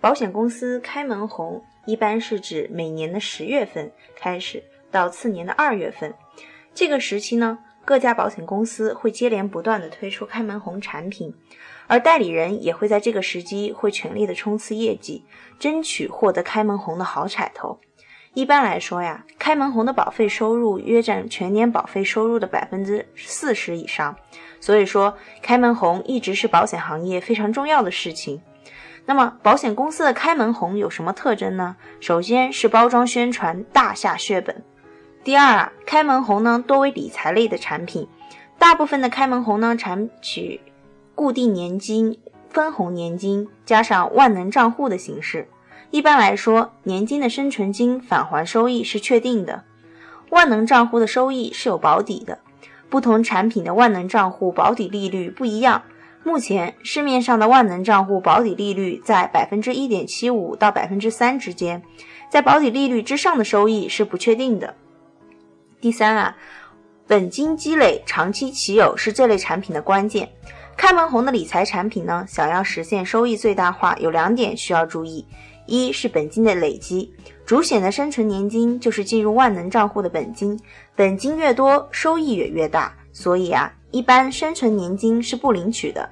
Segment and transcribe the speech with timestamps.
[0.00, 4.62] 保险公司开门红一般是指每年的十月份开始
[4.92, 6.14] 到次年的二月份，
[6.72, 11.34] 这个时期呢，各家保险公司会接连不断的推出开门红产品，
[11.88, 15.24] 而代理人也会在这个时机会全力的冲刺业绩，
[15.58, 17.80] 争取获得开门红的好彩头。
[18.34, 24.16] 一般来说呀，开门红的保费收入约占全年保费收入的百分之四十以上，
[24.60, 28.40] 所以说开门红一直是保险行业非常重要的事情。
[29.08, 31.76] 那么，保险公司的开门红有什么特征呢？
[31.98, 34.62] 首先是包装宣传大下血本。
[35.24, 38.06] 第二啊，开门红呢多为理财类的产品，
[38.58, 40.60] 大部分的开门红呢采取
[41.14, 45.48] 固定年金、分红年金加上万能账户的形式。
[45.90, 49.64] 一般来说，年金的生存金返还收益是确定的，
[50.28, 52.40] 万能账户的收益是有保底的。
[52.90, 55.80] 不同产品的万能账户保底利率不一样。
[56.28, 61.82] 目前市面上的万能账户保底利率在百分之一点七五到百分之三之间，
[62.30, 64.74] 在保底利率之上的收益是不确定的。
[65.80, 66.36] 第三啊，
[67.06, 70.28] 本金积累、长期持有是这类产品的关键。
[70.76, 75.26] 开门红的理财产品呢，想要实现收益最大化，有两点需要注意：
[75.64, 77.10] 一是本金的累积，
[77.46, 80.60] 主险的生存年金就是进入万能账户的本金，
[80.94, 82.92] 本金越多，收益也越大。
[83.14, 86.08] 所以啊，一般生存年金是不领取的。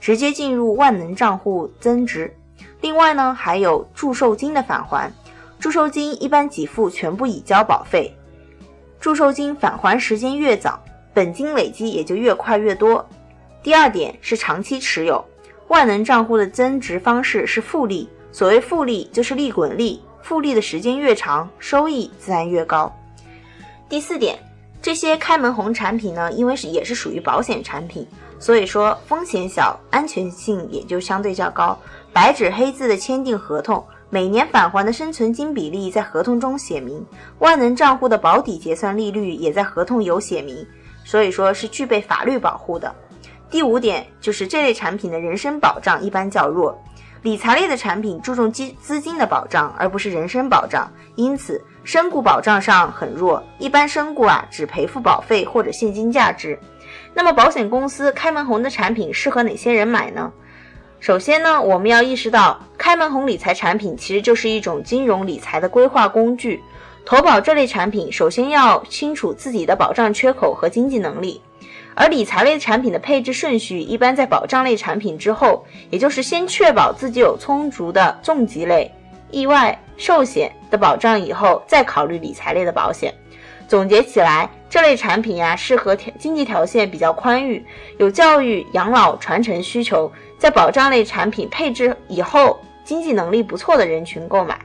[0.00, 2.34] 直接进入万能账户增值。
[2.80, 5.12] 另外呢，还有祝寿金的返还，
[5.58, 8.16] 祝寿金一般给付全部已交保费，
[8.98, 13.06] 祝寿金返还时间越早，本金累积也就越快越多。
[13.62, 15.22] 第二点是长期持有，
[15.68, 22.90] 万能账户的增值方式是复利，所谓复利就是利滚利，复利的时间越长，收益自然越高。
[23.86, 24.38] 第四点，
[24.82, 28.06] 这些开门红产品呢，因为是也是属于保险产品。
[28.38, 31.78] 所以说风险小，安全性也就相对较高。
[32.10, 37.04] 白纸黑字的签订合同，每年返还的生存金比例在合同中写明，
[37.40, 40.66] 万能账户的保底结算利率也在合同有写明，
[41.04, 42.90] 所以说是具备法律保护的。
[43.50, 46.82] 第五点就是这类产品的人身保障一般较弱，
[47.22, 56.58] 理财类的产品注重基资金的保障，而不是人身保障，因此身故保障上很弱，一般身故啊只赔付保费或者现金价值。
[57.12, 60.32] 那么，保险公司开门红的产品适合哪些人买呢？
[60.98, 66.62] 首先呢，我们要意识到，开门红理财产品其实就是一种金融理财的规划工具。
[67.04, 71.42] 投保这类产品，首先要清楚自己的保障缺口和经济能力。
[71.94, 78.90] 而理财类产品的配置顺序一般在保障类产品之后，也就是先确保自己有充足的重疾类、
[79.30, 83.12] 意外、寿险的保障以后，再考虑理财类的保险。
[83.68, 87.64] 总结起来，这类产品呀，适合条经济条件比较宽裕、
[87.98, 94.58] 有教育、养老、传承需求，在保障类产品配置以后，经济能力不错的人群购买。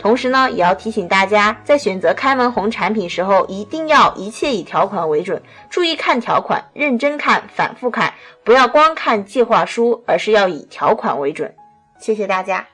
[0.00, 11.54] 同时呢，也要提醒大家，在选择开门红产品时候，一定要一切以条款为准，注意看条款，认真看，反复看，不要光看计划书，而是要以条款为准。
[11.98, 12.66] 谢谢大家。